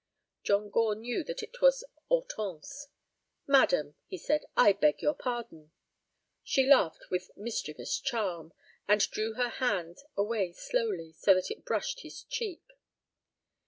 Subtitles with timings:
[0.41, 2.87] John Gore knew that it was Hortense.
[3.45, 5.73] "Madam," he said, "I beg your pardon."
[6.43, 8.51] She laughed with mischievous charm,
[8.87, 12.63] and drew her hand away slowly so that it brushed his cheek.